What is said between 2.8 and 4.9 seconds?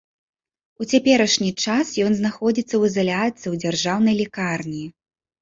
ізаляцыі ў дзяржаўнай лякарні.